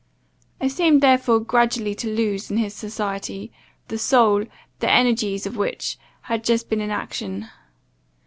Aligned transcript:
I 0.59 0.67
seemed 0.67 1.01
therefore 1.01 1.39
gradually 1.41 1.93
to 1.93 2.11
lose, 2.11 2.49
in 2.49 2.57
his 2.57 2.73
society, 2.73 3.51
the 3.87 3.99
soul, 3.99 4.45
the 4.79 4.89
energies 4.89 5.45
of 5.45 5.57
which 5.57 5.99
had 6.21 6.43
just 6.43 6.69
been 6.71 6.81
in 6.81 6.89
action. 6.89 7.49